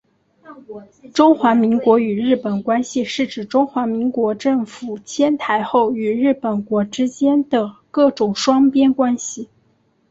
[1.13, 9.47] 中华民国与日本关系是指中华民国政府迁台后与日本国之间的各种双边关系。